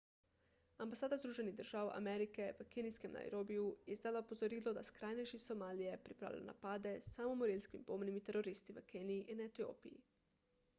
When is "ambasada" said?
0.83-1.17